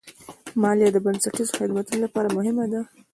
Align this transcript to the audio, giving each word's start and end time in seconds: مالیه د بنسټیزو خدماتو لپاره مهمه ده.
مالیه 0.61 0.89
د 0.93 0.97
بنسټیزو 1.05 1.57
خدماتو 1.59 1.95
لپاره 2.03 2.27
مهمه 2.37 2.65
ده. 2.71 2.81